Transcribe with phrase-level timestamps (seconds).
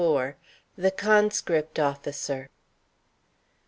[0.75, 2.49] THE CONSCRIPT OFFICER.